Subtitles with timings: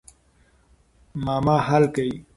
[1.23, 2.13] معما حل کړئ.